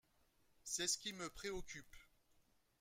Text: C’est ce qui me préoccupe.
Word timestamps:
C’est 0.63 0.87
ce 0.87 0.97
qui 0.97 1.13
me 1.13 1.29
préoccupe. 1.29 1.95